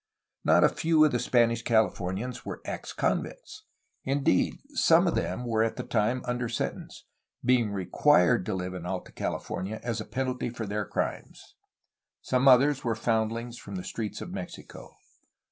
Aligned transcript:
Not 0.43 0.63
a 0.63 0.69
few 0.69 1.05
of 1.05 1.11
the 1.11 1.19
Spanish 1.19 1.61
Cali 1.61 1.91
fornians 1.91 2.43
were 2.43 2.59
ex 2.65 2.91
convicts; 2.91 3.65
indeed, 4.03 4.57
some 4.71 5.05
of 5.05 5.13
them 5.13 5.45
were 5.45 5.61
at 5.63 5.75
the 5.75 5.83
time 5.83 6.23
under 6.25 6.49
sentence, 6.49 7.05
being 7.45 7.71
required 7.71 8.43
to 8.47 8.55
live 8.55 8.73
in 8.73 8.87
Alta 8.87 9.11
California 9.11 9.79
as 9.83 10.01
a 10.01 10.05
penalty 10.05 10.49
for 10.49 10.65
their 10.65 10.85
crimes! 10.87 11.53
Some 12.23 12.47
others 12.47 12.83
were 12.83 12.95
foundlings 12.95 13.59
from 13.59 13.75
the 13.75 13.83
streets 13.83 14.21
of 14.21 14.31
Mexico. 14.33 14.97